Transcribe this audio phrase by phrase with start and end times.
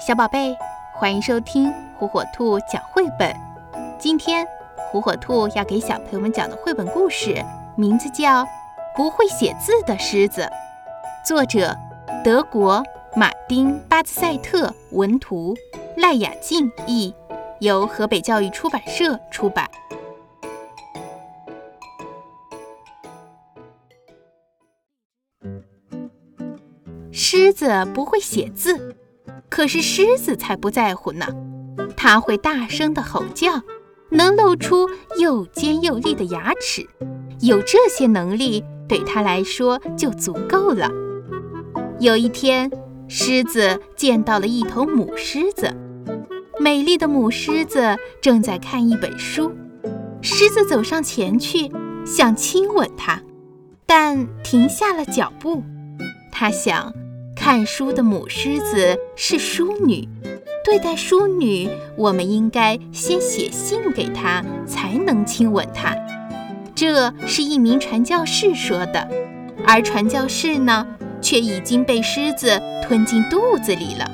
[0.00, 0.56] 小宝贝，
[0.94, 3.36] 欢迎收听火火兔讲绘本。
[3.98, 4.46] 今天，
[4.90, 7.44] 火火兔要给小朋友们讲的绘本故事
[7.76, 8.42] 名字叫
[8.96, 10.40] 《不会写字的狮子》，
[11.22, 11.76] 作者
[12.24, 12.82] 德国
[13.14, 15.54] 马丁·巴兹赛特，文图
[15.98, 17.14] 赖雅静译，
[17.58, 19.68] 由河北教育出版社出版。
[27.12, 28.96] 狮子不会写字。
[29.60, 31.26] 可是狮子才不在乎呢，
[31.94, 33.60] 它会大声的吼叫，
[34.08, 36.88] 能露出又尖又利的牙齿，
[37.40, 40.90] 有这些能力对它来说就足够了。
[41.98, 42.70] 有一天，
[43.06, 45.70] 狮子见到了一头母狮子，
[46.58, 49.52] 美丽的母狮子正在看一本书，
[50.22, 51.70] 狮子走上前去
[52.06, 53.20] 想亲吻它，
[53.84, 55.62] 但停下了脚步，
[56.32, 56.90] 它想。
[57.50, 60.08] 看书的母狮子是淑女，
[60.64, 65.92] 对待淑女，我们应该先写信给她，才能亲吻她。
[66.76, 69.08] 这是一名传教士说的，
[69.66, 70.86] 而传教士呢，
[71.20, 74.08] 却已经被狮子吞进肚子里了。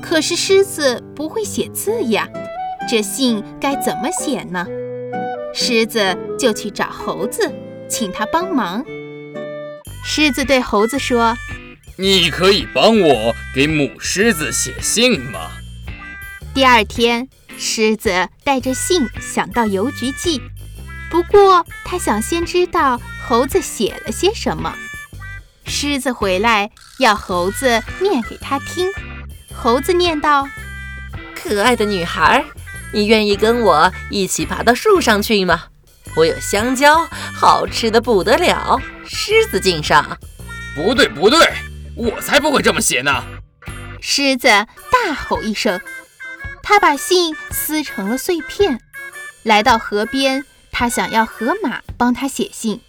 [0.00, 2.28] 可是狮子不会写字呀，
[2.88, 4.64] 这信该怎么写呢？
[5.52, 7.50] 狮子就去找猴子，
[7.88, 8.84] 请他帮忙。
[10.04, 11.34] 狮子对猴子说。
[12.00, 15.50] 你可以帮我给母狮子写信吗？
[16.54, 20.40] 第二天，狮子带着信想到邮局寄，
[21.10, 24.74] 不过他想先知道猴子写了些什么。
[25.66, 28.88] 狮子回来要猴子念给他听，
[29.54, 30.48] 猴子念道
[31.36, 32.42] ：“可爱的女孩，
[32.94, 35.64] 你愿意跟我一起爬到树上去吗？
[36.16, 38.80] 我有香蕉，好吃的不得了。
[39.06, 40.16] 狮子敬上。”
[40.74, 41.38] 不对，不对。
[42.00, 43.22] 我才不会这么写呢！
[44.00, 45.78] 狮子大吼一声，
[46.62, 48.80] 他把信撕成了碎片，
[49.42, 52.80] 来到河边，他想要河马帮他写信。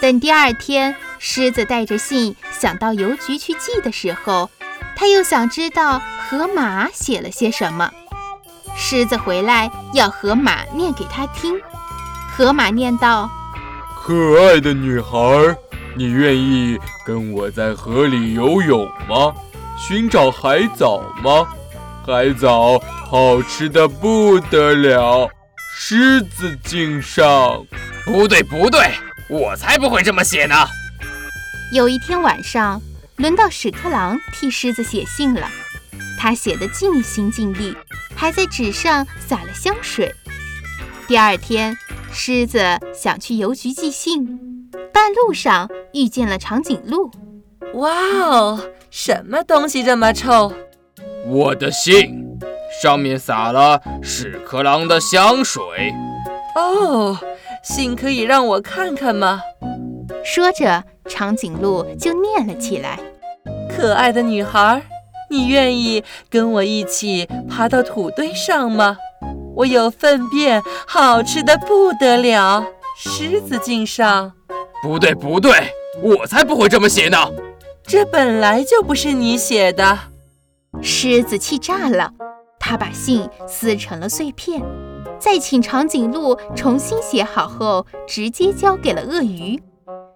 [0.00, 4.48] 等第二天，狮子带着信想到邮局去寄的时候，
[4.96, 7.92] 他又想知道河马写了些什么。
[8.74, 11.60] 狮子回来要河马念给他听，
[12.34, 13.30] 河马念道
[14.02, 15.10] ：“可爱的女孩。”
[15.96, 19.34] 你愿意跟我在河里游泳吗？
[19.78, 21.46] 寻找海藻吗？
[22.06, 25.28] 海藻好吃的不得了，
[25.74, 27.64] 狮子敬上。
[28.04, 28.92] 不对不对，
[29.28, 30.54] 我才不会这么写呢。
[31.72, 32.80] 有一天晚上，
[33.16, 35.48] 轮到屎壳郎替狮子写信了。
[36.18, 37.76] 他写的尽心尽力，
[38.14, 40.14] 还在纸上撒了香水。
[41.06, 41.76] 第二天，
[42.12, 44.49] 狮子想去邮局寄信。
[44.92, 47.10] 半路上遇见了长颈鹿，
[47.74, 47.90] 哇
[48.22, 50.52] 哦，什么东西这么臭？
[51.26, 52.38] 我的信，
[52.82, 55.62] 上面撒了屎壳郎的香水。
[56.56, 57.16] 哦，
[57.62, 59.40] 信可以让我看看吗？
[60.24, 62.98] 说着，长颈鹿就念了起来
[63.70, 64.82] ：“可爱的女孩，
[65.30, 68.96] 你愿意跟我一起爬到土堆上吗？
[69.54, 72.64] 我有粪便，好吃的不得了。
[72.96, 74.32] 狮子敬上。”
[74.82, 75.52] 不对，不对，
[76.02, 77.18] 我才不会这么写呢！
[77.82, 79.98] 这本来就不是你写的。
[80.80, 82.12] 狮子气炸了，
[82.58, 84.62] 他把信撕成了碎片，
[85.18, 89.62] 再请长颈鹿重新写好后，直接交给了鳄鱼。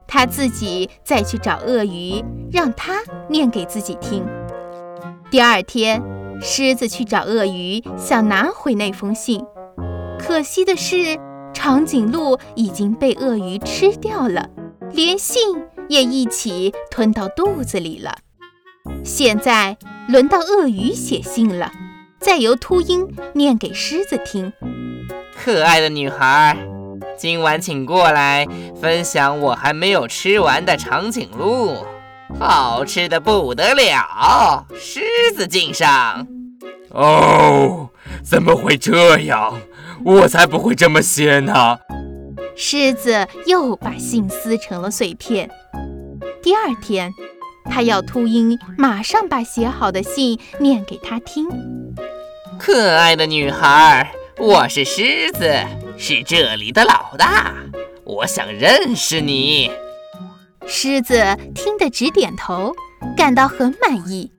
[0.06, 4.24] 他自己再去找鳄鱼，让他念给自己听。
[5.30, 6.02] 第二天，
[6.40, 9.44] 狮子去找鳄鱼，想拿回那封信，
[10.18, 11.20] 可惜的是。
[11.56, 14.50] 长颈鹿已经被鳄鱼吃掉了，
[14.94, 15.42] 连信
[15.88, 18.18] 也一起吞到肚子里了。
[19.04, 19.76] 现在
[20.08, 21.72] 轮到鳄鱼写信了，
[22.20, 24.52] 再由秃鹰念给狮子听。
[25.36, 26.56] 可爱的女孩，
[27.16, 28.46] 今晚请过来
[28.80, 31.84] 分享我还没有吃完的长颈鹿，
[32.38, 34.64] 好吃的不得了。
[34.78, 35.00] 狮
[35.34, 36.24] 子敬上。
[36.90, 37.90] 哦，
[38.22, 39.60] 怎么会这样？
[40.04, 41.78] 我才不会这么写呢！
[42.56, 45.50] 狮子又把信撕成了碎片。
[46.42, 47.12] 第二天，
[47.64, 51.48] 他要秃鹰马上把写好的信念给他听。
[52.58, 55.52] 可爱的女孩，我是狮子，
[55.96, 57.54] 是这里的老大，
[58.04, 59.70] 我想认识你。
[60.66, 62.74] 狮子听得直点头，
[63.16, 64.30] 感到很满意。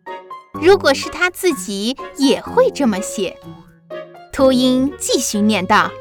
[0.54, 3.36] 如果是他自己，也会这么写。
[4.32, 5.92] 秃鹰继续念道：“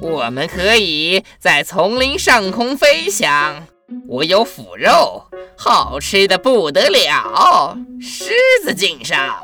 [0.00, 3.66] 我们可以在丛林上空飞翔。
[4.08, 5.24] 我有腐肉，
[5.56, 7.76] 好吃的不得了。
[8.00, 8.30] 狮
[8.64, 9.36] 子敬上。”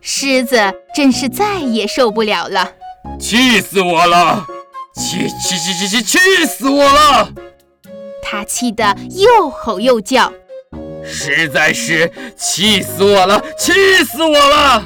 [0.00, 0.56] 狮子
[0.94, 2.72] 真是再也受不了了，
[3.18, 4.46] 气死我了！
[4.94, 7.28] 气气气气气气死我了！
[8.22, 10.32] 他气得又吼又叫，
[11.04, 13.44] 实在是气死我了！
[13.58, 13.72] 气
[14.04, 14.84] 死我了！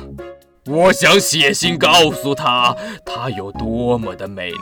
[0.67, 4.57] 我想写信告诉她，她有多么的美丽。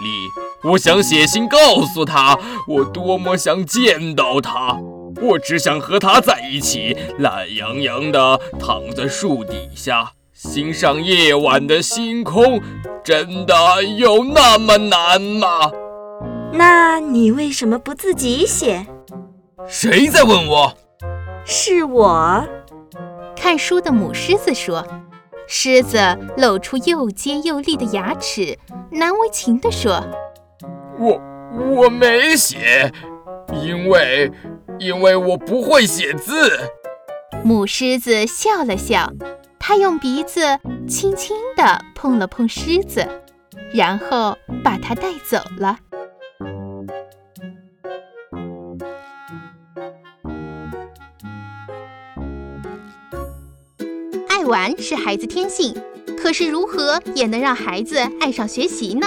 [0.64, 4.78] 我想写信告诉她，我多么想见到她。
[5.20, 12.60] 我只想和她在一起，懒洋洋地躺在树底下，欣赏夜晚的星空。
[13.02, 15.72] 真的有那么难吗？
[16.52, 18.86] 那你为什么不自己写？
[19.66, 20.72] 谁在问我？
[21.44, 22.46] 是我。
[23.34, 24.86] 看书的母狮子说。
[25.50, 25.98] 狮子
[26.36, 28.58] 露出又尖又利的牙齿，
[28.90, 30.04] 难为情地说
[31.00, 31.18] ：“我
[31.74, 32.92] 我没写，
[33.62, 34.30] 因为
[34.78, 36.68] 因为我不会写字。”
[37.42, 39.10] 母狮子笑了笑，
[39.58, 43.08] 它用鼻子轻轻地碰了碰狮子，
[43.72, 45.78] 然后把它带走了。
[54.48, 55.76] 玩是孩子天性，
[56.16, 59.06] 可是如何也能让孩子爱上学习呢？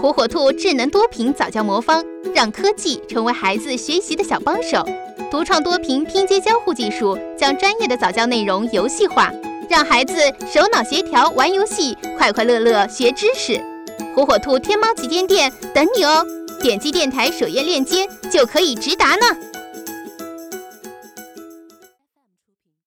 [0.00, 4.86] 火火兔智能多屏早教魔方，让科技成为孩子学习的小帮手。
[5.32, 9.32] 独创多屏拼接交互技术，将专业的早教内容游戏化，
[9.68, 10.14] 让孩子
[10.46, 13.60] 手脑协调玩游戏，快快乐乐学知识。
[14.14, 16.24] 火火兔天猫旗舰店等你哦！
[16.62, 19.26] 点击电台首页链接就可以直达呢。